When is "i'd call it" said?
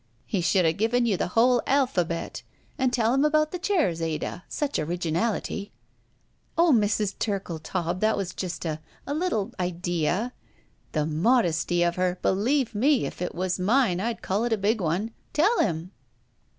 13.99-14.53